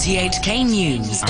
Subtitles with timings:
[0.00, 1.22] RTHK News.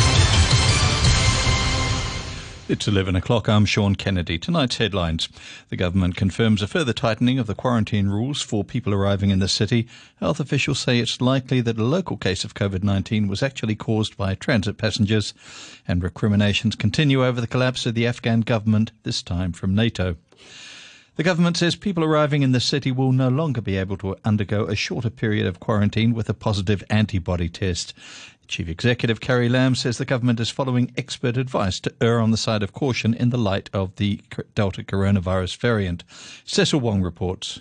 [2.68, 3.48] It's 11 o'clock.
[3.48, 4.38] I'm Sean Kennedy.
[4.38, 5.28] Tonight's headlines.
[5.70, 9.48] The government confirms a further tightening of the quarantine rules for people arriving in the
[9.48, 9.88] city.
[10.20, 14.16] Health officials say it's likely that a local case of COVID 19 was actually caused
[14.16, 15.34] by transit passengers.
[15.88, 20.14] And recriminations continue over the collapse of the Afghan government, this time from NATO.
[21.20, 24.64] The government says people arriving in the city will no longer be able to undergo
[24.64, 27.92] a shorter period of quarantine with a positive antibody test.
[28.48, 32.38] Chief Executive Carrie Lam says the government is following expert advice to err on the
[32.38, 34.22] side of caution in the light of the
[34.54, 36.04] Delta coronavirus variant.
[36.46, 37.60] Cecil Wong reports.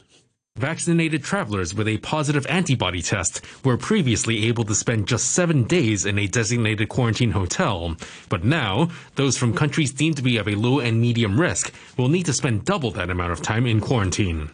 [0.56, 6.06] Vaccinated travelers with a positive antibody test were previously able to spend just seven days
[6.06, 7.96] in a designated quarantine hotel.
[8.28, 12.10] But now, those from countries deemed to be of a low and medium risk will
[12.10, 14.50] need to spend double that amount of time in quarantine.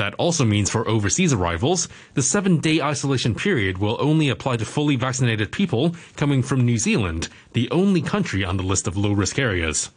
[0.00, 4.64] That also means for overseas arrivals, the seven day isolation period will only apply to
[4.64, 9.12] fully vaccinated people coming from New Zealand, the only country on the list of low
[9.12, 9.90] risk areas.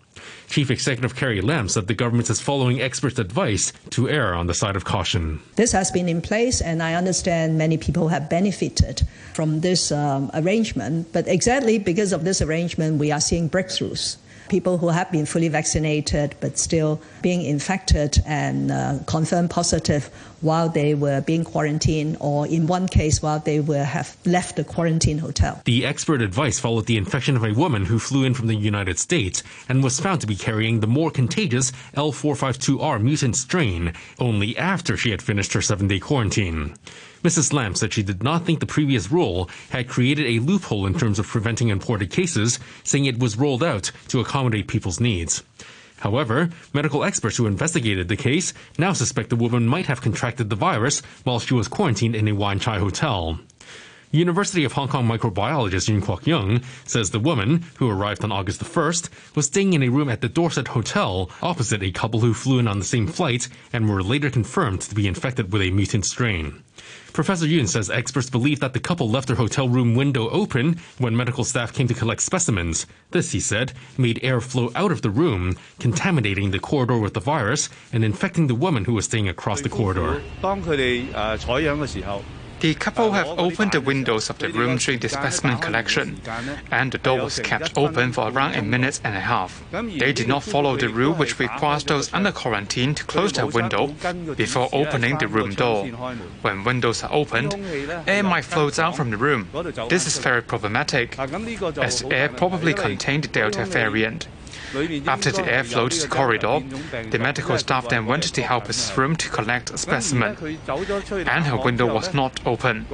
[0.49, 4.53] Chief Executive Carrie Lam said the government is following experts' advice to err on the
[4.53, 5.39] side of caution.
[5.55, 10.29] This has been in place, and I understand many people have benefited from this um,
[10.33, 11.13] arrangement.
[11.13, 14.17] But exactly because of this arrangement, we are seeing breakthroughs
[14.53, 20.69] people who have been fully vaccinated but still being infected and uh, confirmed positive while
[20.69, 25.17] they were being quarantined, or in one case, while they were have left the quarantine
[25.17, 25.59] hotel.
[25.65, 28.99] The expert advice followed the infection of a woman who flew in from the United
[28.99, 34.95] States and was found to be carrying the more contagious L452R mutant strain only after
[34.95, 36.75] she had finished her seven day quarantine.
[37.23, 37.53] Mrs.
[37.53, 41.19] Lam said she did not think the previous rule had created a loophole in terms
[41.19, 45.41] of preventing imported cases, saying it was rolled out to accommodate people's needs.
[45.99, 50.57] However, medical experts who investigated the case now suspect the woman might have contracted the
[50.57, 53.39] virus while she was quarantined in a Wan Chai hotel.
[54.14, 58.59] University of Hong Kong microbiologist Yuen Kwok Yung says the woman, who arrived on August
[58.59, 62.35] the 1st, was staying in a room at the Dorset Hotel opposite a couple who
[62.35, 65.72] flew in on the same flight and were later confirmed to be infected with a
[65.72, 66.62] mutant strain.
[67.12, 71.18] Professor Yuen says experts believe that the couple left their hotel room window open when
[71.18, 72.85] medical staff came to collect specimens.
[73.09, 77.19] This, he said, made air flow out of the room, contaminating the corridor with the
[77.19, 80.22] virus and infecting the woman who was staying across the corridor.
[82.63, 86.22] The couple have opened the windows of the room during the specimen collection,
[86.72, 89.62] and the door was kept open for around a minute and a half.
[89.74, 93.88] They did not follow the rule which requires those under quarantine to close their window
[94.38, 95.88] before opening the room door.
[96.41, 97.53] When windows are opened,
[98.07, 99.50] air might flow out from the room.
[99.90, 104.29] This is very problematic, as air probably contained the Delta variant.
[105.07, 106.59] After the air flowed to the corridor,
[107.11, 111.94] the medical staff then went to helper's room to collect a specimen, and her window
[111.94, 112.88] was not open.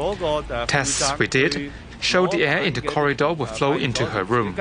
[0.68, 4.56] Tests we did showed the air in the corridor would flow into her room.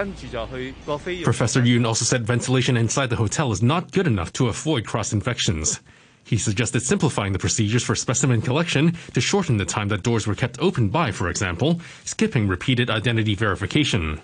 [1.24, 5.12] Professor Yuen also said ventilation inside the hotel is not good enough to avoid cross
[5.12, 5.80] infections.
[6.24, 10.34] He suggested simplifying the procedures for specimen collection to shorten the time that doors were
[10.34, 14.20] kept open by, for example, skipping repeated identity verification.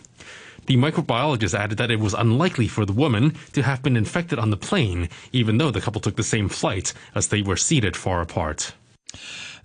[0.67, 4.51] The microbiologist added that it was unlikely for the woman to have been infected on
[4.51, 8.23] the plane, even though the couple took the same flight as they were seated far
[8.23, 8.73] apart.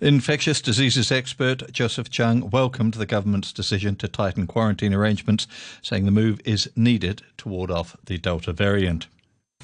[0.00, 5.46] Infectious diseases expert Joseph Chung welcomed the government's decision to tighten quarantine arrangements,
[5.82, 9.06] saying the move is needed to ward off the Delta variant.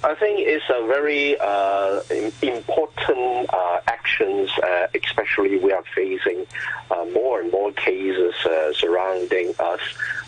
[0.04, 2.00] I think it's a very uh,
[2.40, 6.46] important uh, actions, uh, especially we are facing
[6.92, 9.80] uh, more and more cases uh, surrounding us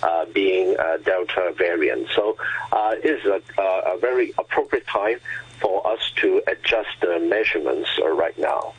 [0.02, 0.74] uh, being
[1.04, 2.08] Delta variant.
[2.16, 2.36] So
[2.72, 5.20] it's a, a very appropriate time
[5.60, 8.74] for us to adjust the measurements right now.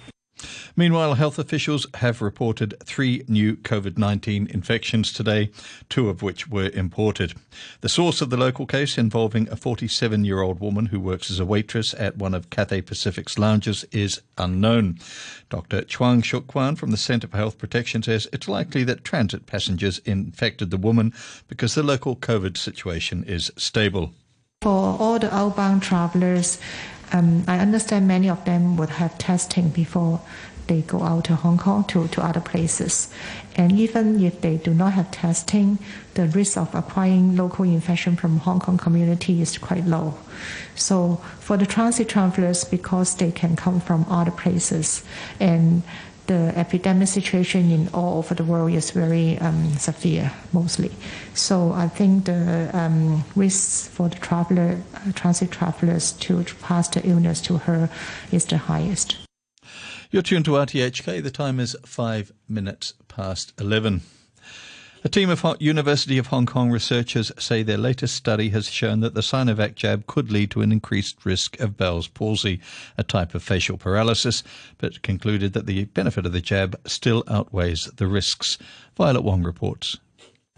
[0.79, 5.49] Meanwhile, health officials have reported three new COVID 19 infections today,
[5.89, 7.33] two of which were imported.
[7.81, 11.37] The source of the local case involving a 47 year old woman who works as
[11.37, 14.99] a waitress at one of Cathay Pacific's lounges is unknown.
[15.49, 15.81] Dr.
[15.81, 19.97] Chuang Shuk Kwan from the Centre for Health Protection says it's likely that transit passengers
[20.05, 21.13] infected the woman
[21.49, 24.13] because the local COVID situation is stable.
[24.61, 26.57] For all the outbound travelers,
[27.11, 30.21] um, I understand many of them would have testing before
[30.69, 33.09] they go out to Hong Kong to, to other places.
[33.55, 35.79] And even if they do not have testing,
[36.13, 40.13] the risk of acquiring local infection from Hong Kong community is quite low.
[40.75, 45.03] So for the transit travelers, because they can come from other places
[45.41, 45.83] and
[46.27, 50.91] the epidemic situation in all over the world is very um, severe, mostly.
[51.33, 57.01] So I think the um, risks for the traveler, uh, transit travelers to pass the
[57.03, 57.89] illness to her
[58.31, 59.17] is the highest.
[60.11, 61.21] You're tuned to RTHK.
[61.21, 64.01] The time is five minutes past 11.
[65.03, 69.13] A team of University of Hong Kong researchers say their latest study has shown that
[69.13, 72.59] the Sinovac jab could lead to an increased risk of Bell's palsy,
[72.97, 74.41] a type of facial paralysis,
[74.79, 78.57] but concluded that the benefit of the jab still outweighs the risks.
[78.97, 79.99] Violet Wong reports.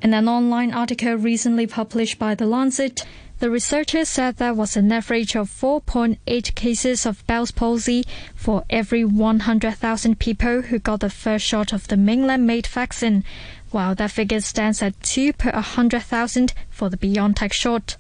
[0.02, 3.06] In an online article recently published by The Lancet,
[3.42, 8.04] the researchers said there was an average of 4.8 cases of Bell's palsy
[8.36, 13.24] for every 100,000 people who got the first shot of the mainland made vaccine,
[13.72, 17.98] while that figure stands at 2 per 100,000 for the BioNTech shot.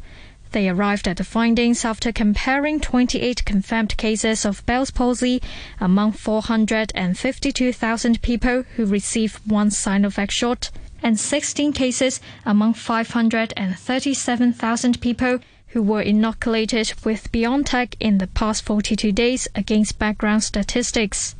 [0.51, 5.41] They arrived at the findings after comparing 28 confirmed cases of Bell's palsy
[5.79, 10.69] among 452,000 people who received one Sinovac shot
[11.03, 19.11] and 16 cases among 537,000 people who were inoculated with BioNTech in the past 42
[19.11, 21.35] days against background statistics.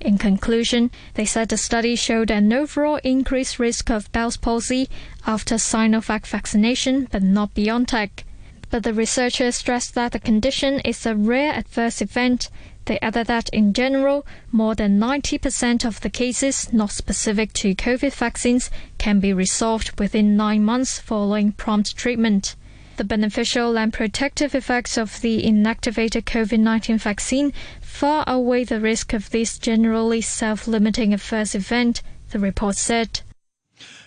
[0.00, 4.88] In conclusion, they said the study showed an overall increased risk of Bell's palsy
[5.26, 8.24] after Sinovac vaccination, but not BioNTech.
[8.70, 12.48] But the researchers stressed that the condition is a rare adverse event
[12.86, 18.12] they added that in general, more than 90% of the cases not specific to COVID
[18.12, 22.56] vaccines can be resolved within nine months following prompt treatment.
[22.96, 29.12] The beneficial and protective effects of the inactivated COVID 19 vaccine far outweigh the risk
[29.12, 33.20] of this generally self limiting adverse event, the report said.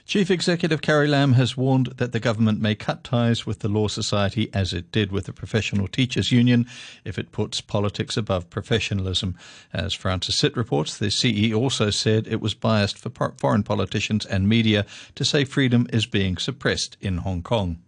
[0.06, 3.88] Chief Executive Carrie Lam has warned that the government may cut ties with the Law
[3.88, 6.68] Society as it did with the Professional Teachers Union
[7.04, 9.36] if it puts politics above professionalism.
[9.74, 13.10] As Francis Sitt reports, the CE also said it was biased for
[13.40, 14.86] foreign politicians and media
[15.16, 17.80] to say freedom is being suppressed in Hong Kong.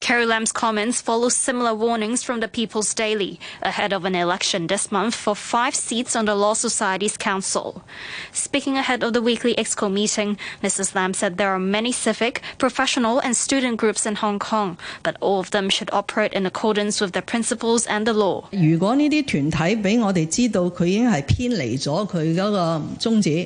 [0.00, 4.92] Carrie Lam's comments follow similar warnings from the People's Daily ahead of an election this
[4.92, 7.82] month for five seats on the Law Society's council.
[8.32, 10.94] Speaking ahead of the weekly EXCO meeting, Mrs.
[10.94, 15.40] Lam said there are many civic, professional, and student groups in Hong Kong, but all
[15.40, 18.48] of them should operate in accordance with their principles and the law.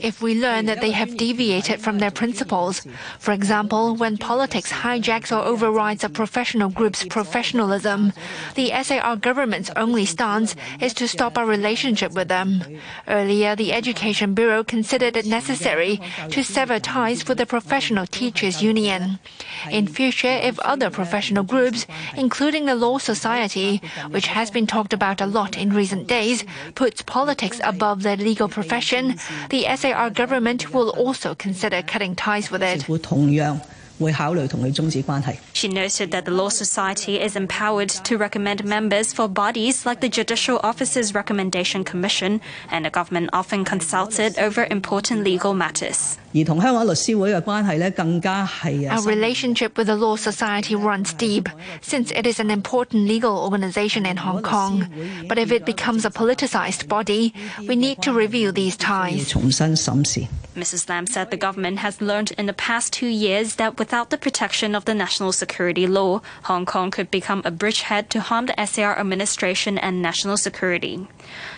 [0.04, 2.86] If we learn that they have deviated from their principles,
[3.18, 8.12] for example, when politics hijacks or overrides a professional professional group's professionalism.
[8.56, 12.64] The SAR government's only stance is to stop our relationship with them.
[13.06, 16.00] Earlier, the Education Bureau considered it necessary
[16.30, 19.20] to sever ties with the Professional Teachers Union.
[19.70, 21.86] In future, if other professional groups,
[22.16, 23.80] including the Law Society,
[24.10, 28.48] which has been talked about a lot in recent days, puts politics above their legal
[28.48, 29.14] profession,
[29.50, 32.88] the SAR government will also consider cutting ties with it.
[35.52, 40.08] She noted that the Law Society is empowered to recommend members for bodies like the
[40.08, 42.40] Judicial Officers Recommendation Commission,
[42.70, 46.18] and the government often consults it over important legal matters.
[46.34, 46.44] Our
[49.04, 51.48] relationship with the Law Society runs deep,
[51.82, 54.86] since it is an important legal organization in Hong Kong.
[55.28, 57.34] But if it becomes a politicized body,
[57.68, 59.34] we need to review these ties.
[60.54, 60.88] Mrs.
[60.88, 64.74] Lam said the government has learned in the past two years that without the protection
[64.74, 68.98] of the national security law, Hong Kong could become a bridgehead to harm the SAR
[68.98, 71.06] administration and national security.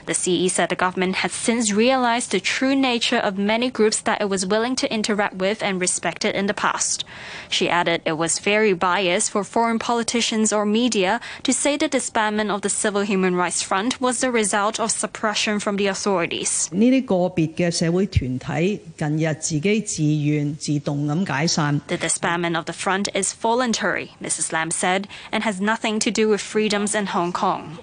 [0.07, 4.21] The CE said the government has since realized the true nature of many groups that
[4.21, 7.05] it was willing to interact with and respected in the past.
[7.49, 12.53] She added it was very biased for foreign politicians or media to say the disbandment
[12.53, 16.69] of the Civil Human Rights Front was the result of suppression from the authorities.
[22.25, 24.53] Disbandment of the front is voluntary, Mrs.
[24.53, 27.79] Lam said, and has nothing to do with freedoms in Hong Kong.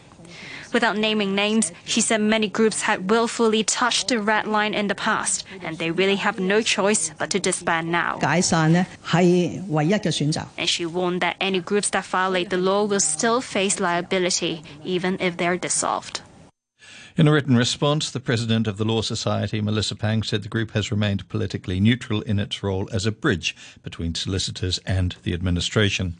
[0.74, 4.96] Without naming names, she said many groups had willfully touched the red line in the
[4.96, 8.18] past, and they really have no choice but to disband now.
[10.58, 15.18] And she warned that any groups that violate the law will still face liability, even
[15.20, 16.22] if they're dissolved.
[17.18, 20.72] In a written response, the president of the Law Society, Melissa Pang, said the group
[20.72, 23.54] has remained politically neutral in its role as a bridge
[23.84, 26.18] between solicitors and the administration.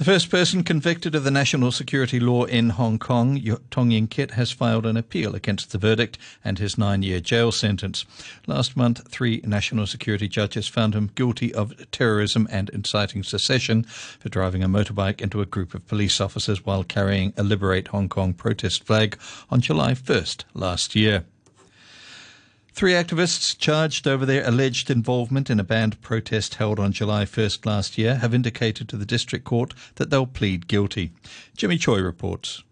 [0.00, 3.38] The first person convicted of the national security law in Hong Kong,
[3.70, 7.52] Tong Ying Kit, has filed an appeal against the verdict and his nine year jail
[7.52, 8.06] sentence.
[8.46, 14.30] Last month, three national security judges found him guilty of terrorism and inciting secession for
[14.30, 18.32] driving a motorbike into a group of police officers while carrying a Liberate Hong Kong
[18.32, 19.18] protest flag
[19.50, 21.24] on July 1st last year.
[22.80, 27.66] Three activists charged over their alleged involvement in a banned protest held on July 1st
[27.66, 31.12] last year have indicated to the district court that they'll plead guilty.
[31.54, 32.62] Jimmy Choi reports.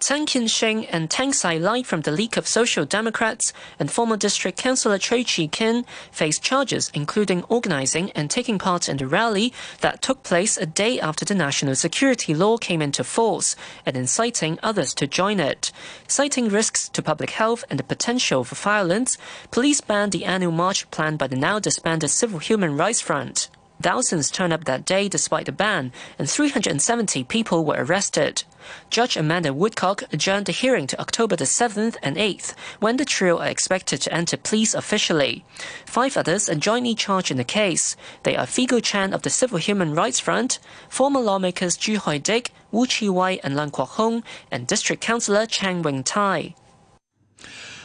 [0.00, 4.16] Tan Kin Sheng and Tang Sai Lai from the League of Social Democrats and former
[4.16, 9.52] district councillor Choi Chi Kin face charges including organizing and taking part in the rally
[9.82, 13.54] that took place a day after the national security law came into force
[13.84, 15.70] and inciting others to join it.
[16.08, 19.18] Citing risks to public health and the potential for violence,
[19.50, 23.50] police banned the annual march planned by the now disbanded Civil Human Rights Front.
[23.82, 28.44] Thousands turned up that day despite the ban, and 370 people were arrested.
[28.90, 33.38] Judge Amanda Woodcock adjourned the hearing to October the 7th and 8th, when the trio
[33.38, 35.44] are expected to enter pleas officially.
[35.86, 37.96] Five others are jointly charged in the case.
[38.22, 42.52] They are Figo Chan of the Civil Human Rights Front, former lawmakers Chu Hoi Dick,
[42.70, 46.54] Wu Chi Wai, and Lan Kwok Hong, and District Councillor Chang Wing Tai.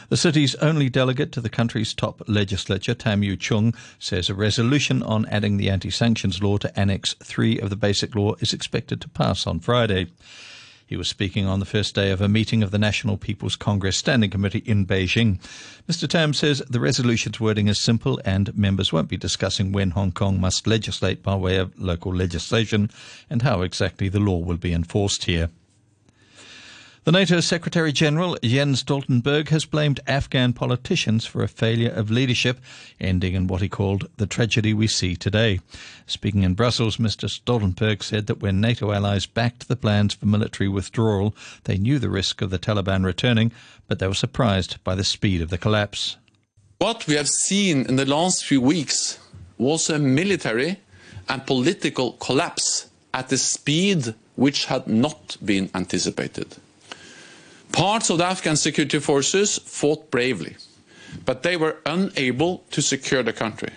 [0.08, 5.02] The city's only delegate to the country's top legislature, Tam Yiu Chung, says a resolution
[5.02, 9.00] on adding the anti sanctions law to Annex 3 of the Basic Law is expected
[9.00, 10.06] to pass on Friday.
[10.88, 13.96] He was speaking on the first day of a meeting of the National People's Congress
[13.96, 15.40] Standing Committee in Beijing.
[15.88, 16.08] Mr.
[16.08, 20.40] Tam says the resolution's wording is simple and members won't be discussing when Hong Kong
[20.40, 22.88] must legislate by way of local legislation
[23.28, 25.50] and how exactly the law will be enforced here.
[27.06, 32.58] The NATO Secretary General Jens Stoltenberg has blamed Afghan politicians for a failure of leadership,
[32.98, 35.60] ending in what he called the tragedy we see today.
[36.08, 37.30] Speaking in Brussels, Mr.
[37.30, 41.32] Stoltenberg said that when NATO allies backed the plans for military withdrawal,
[41.62, 43.52] they knew the risk of the Taliban returning,
[43.86, 46.16] but they were surprised by the speed of the collapse.
[46.78, 49.20] What we have seen in the last few weeks
[49.58, 50.80] was a military
[51.28, 56.56] and political collapse at a speed which had not been anticipated.
[57.76, 60.56] Parts of the Afghan security forces fought bravely,
[61.26, 63.68] but they were unable to secure the country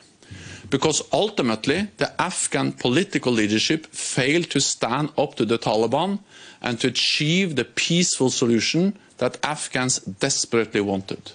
[0.70, 6.20] because ultimately the Afghan political leadership failed to stand up to the Taliban
[6.62, 11.34] and to achieve the peaceful solution that Afghans desperately wanted.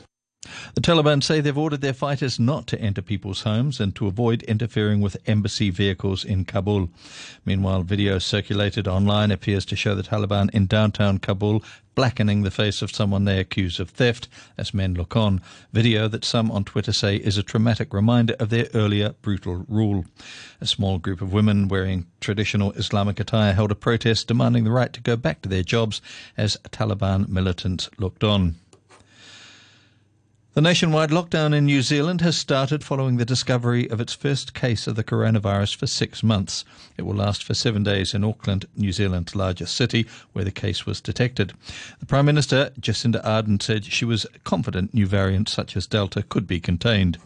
[0.74, 4.42] The Taliban say they've ordered their fighters not to enter people's homes and to avoid
[4.42, 6.90] interfering with embassy vehicles in Kabul.
[7.44, 11.62] Meanwhile, video circulated online appears to show the Taliban in downtown Kabul
[11.94, 15.40] blackening the face of someone they accuse of theft as men look on.
[15.72, 20.04] Video that some on Twitter say is a traumatic reminder of their earlier brutal rule.
[20.60, 24.92] A small group of women wearing traditional Islamic attire held a protest demanding the right
[24.92, 26.00] to go back to their jobs
[26.36, 28.56] as Taliban militants looked on.
[30.54, 34.86] The nationwide lockdown in New Zealand has started following the discovery of its first case
[34.86, 36.64] of the coronavirus for six months.
[36.96, 40.86] It will last for seven days in Auckland, New Zealand's largest city, where the case
[40.86, 41.54] was detected.
[41.98, 46.46] The Prime Minister, Jacinda Ardern, said she was confident new variants such as Delta could
[46.46, 47.18] be contained.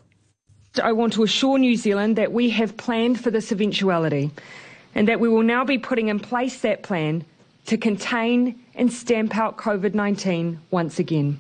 [0.82, 4.30] I want to assure New Zealand that we have planned for this eventuality
[4.94, 7.26] and that we will now be putting in place that plan
[7.66, 11.38] to contain and stamp out COVID 19 once again.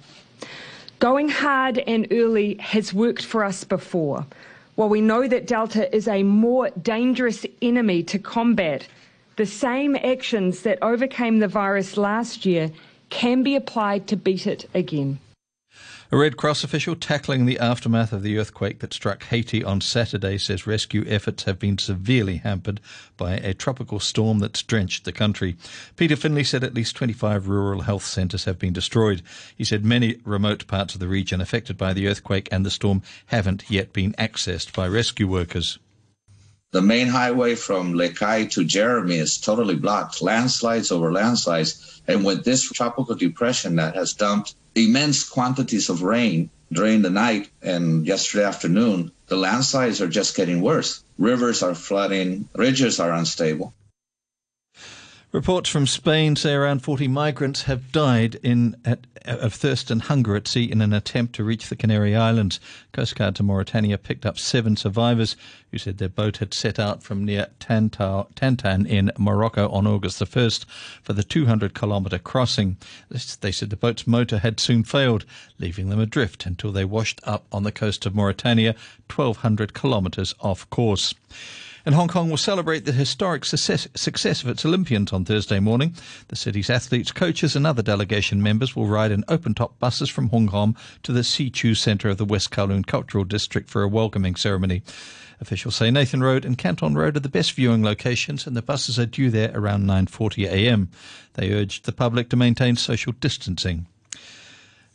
[0.98, 4.26] Going hard and early has worked for us before.
[4.74, 8.88] While we know that Delta is a more dangerous enemy to combat,
[9.36, 12.72] the same actions that overcame the virus last year
[13.10, 15.20] can be applied to beat it again.
[16.10, 20.38] A Red Cross official tackling the aftermath of the earthquake that struck Haiti on Saturday
[20.38, 22.80] says rescue efforts have been severely hampered
[23.18, 25.58] by a tropical storm that's drenched the country.
[25.96, 29.20] Peter Finley said at least 25 rural health centres have been destroyed.
[29.54, 33.02] He said many remote parts of the region affected by the earthquake and the storm
[33.26, 35.78] haven't yet been accessed by rescue workers.
[36.70, 42.00] The main highway from Les Cayes to Jérémie is totally blocked, landslides over landslides.
[42.06, 44.54] And with this tropical depression that has dumped
[44.84, 50.60] immense quantities of rain during the night and yesterday afternoon, the landslides are just getting
[50.60, 51.02] worse.
[51.18, 53.72] Rivers are flooding, ridges are unstable.
[55.30, 60.34] Reports from Spain say around 40 migrants have died in at, of thirst and hunger
[60.36, 62.58] at sea in an attempt to reach the Canary Islands.
[62.92, 65.36] Coast Guard to Mauritania picked up seven survivors
[65.70, 70.24] who said their boat had set out from near Tantan in Morocco on August the
[70.24, 70.64] 1st
[71.02, 72.78] for the 200 kilometre crossing.
[73.42, 75.26] They said the boat's motor had soon failed,
[75.58, 78.74] leaving them adrift until they washed up on the coast of Mauritania,
[79.14, 81.12] 1,200 kilometres off course.
[81.86, 85.94] And Hong Kong will celebrate the historic success, success of its Olympians on Thursday morning.
[86.28, 90.28] The city's athletes, coaches, and other delegation members will ride in open top buses from
[90.28, 94.34] Hong Kong to the Xiqu Centre of the West Kowloon Cultural District for a welcoming
[94.34, 94.82] ceremony.
[95.40, 98.98] Officials say Nathan Road and Canton Road are the best viewing locations, and the buses
[98.98, 100.90] are due there around 9:40 a.m.
[101.34, 103.86] They urged the public to maintain social distancing.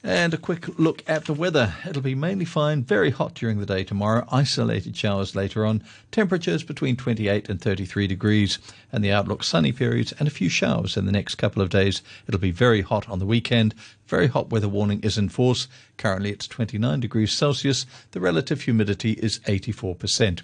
[0.06, 1.76] And a quick look at the weather.
[1.88, 5.82] It'll be mainly fine, very hot during the day tomorrow, isolated showers later on,
[6.12, 8.60] temperatures between 28 and 33 degrees,
[8.92, 12.02] and the outlook sunny periods and a few showers in the next couple of days.
[12.28, 13.76] It'll be very hot on the weekend.
[14.08, 15.70] Very hot weather warning is in force.
[15.96, 17.86] Currently it's 29 degrees Celsius.
[18.12, 20.42] The relative humidity is 84%.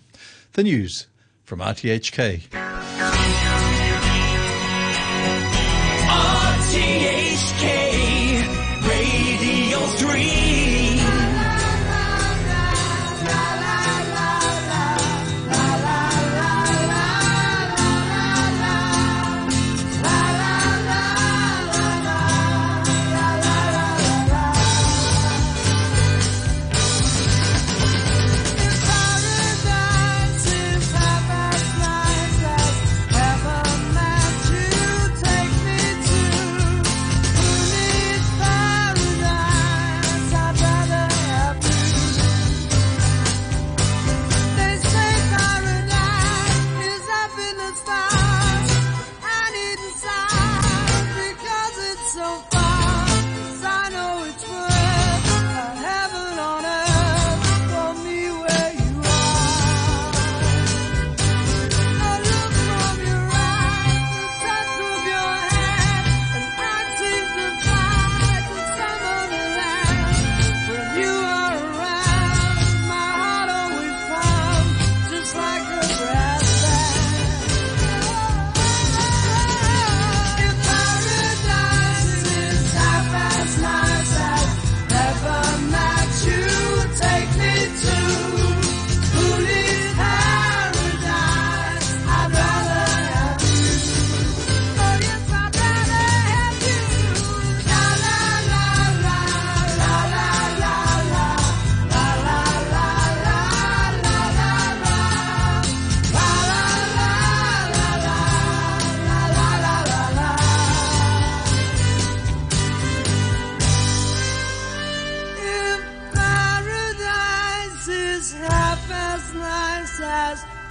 [0.53, 1.07] The news
[1.43, 2.58] from RTHK.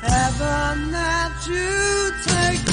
[0.00, 2.68] Heaven that you take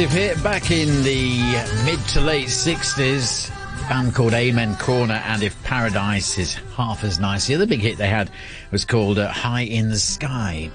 [0.00, 1.38] massive hit back in the
[1.84, 3.50] mid to late 60s.
[3.86, 7.48] Band called Amen Corner, and If Paradise is Half as Nice.
[7.48, 8.30] The other big hit they had
[8.70, 10.70] was called uh, High in the Sky.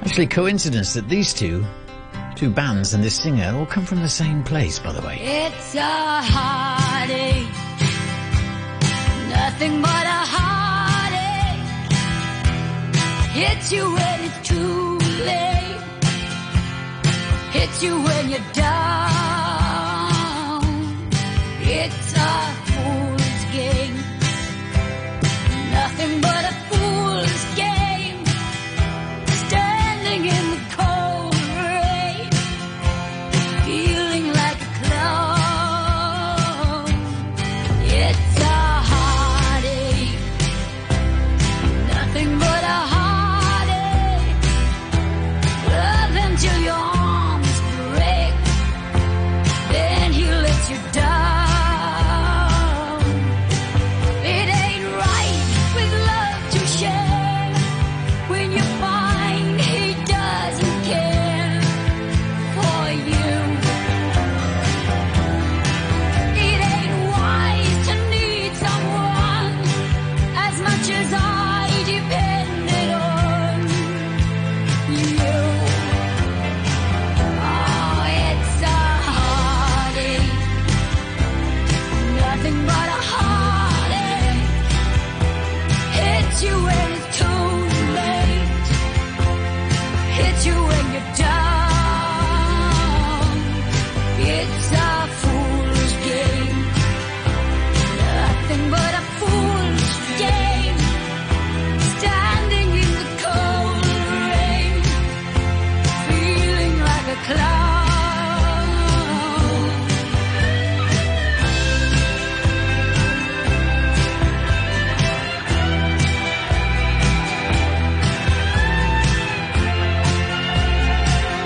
[0.00, 1.62] Actually, coincidence that these two,
[2.36, 5.18] two bands and this singer all come from the same place, by the way.
[5.20, 7.48] It's a heartache,
[9.28, 10.64] nothing but a heartache.
[13.70, 14.43] You when it's
[17.84, 18.93] you when you're down.